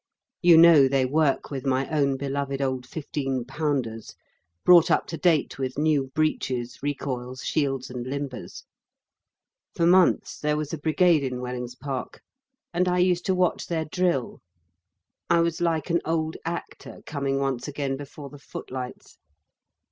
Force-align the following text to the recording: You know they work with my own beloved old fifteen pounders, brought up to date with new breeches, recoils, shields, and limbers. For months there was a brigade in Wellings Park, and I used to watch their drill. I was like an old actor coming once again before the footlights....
You 0.41 0.57
know 0.57 0.87
they 0.87 1.05
work 1.05 1.51
with 1.51 1.63
my 1.63 1.87
own 1.91 2.17
beloved 2.17 2.59
old 2.59 2.87
fifteen 2.87 3.45
pounders, 3.45 4.15
brought 4.65 4.89
up 4.89 5.05
to 5.09 5.17
date 5.19 5.59
with 5.59 5.77
new 5.77 6.07
breeches, 6.15 6.81
recoils, 6.81 7.43
shields, 7.45 7.91
and 7.91 8.07
limbers. 8.07 8.63
For 9.75 9.85
months 9.85 10.39
there 10.39 10.57
was 10.57 10.73
a 10.73 10.79
brigade 10.79 11.21
in 11.23 11.39
Wellings 11.39 11.75
Park, 11.75 12.23
and 12.73 12.87
I 12.87 12.97
used 12.97 13.27
to 13.27 13.35
watch 13.35 13.67
their 13.67 13.85
drill. 13.85 14.41
I 15.29 15.41
was 15.41 15.61
like 15.61 15.91
an 15.91 16.01
old 16.03 16.35
actor 16.45 17.03
coming 17.05 17.37
once 17.37 17.67
again 17.67 17.95
before 17.95 18.31
the 18.31 18.39
footlights.... 18.39 19.19